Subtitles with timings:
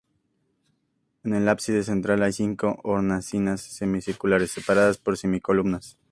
[1.23, 5.99] En el ábside central hay cinco hornacinas semicirculares separadas por semicolumnas.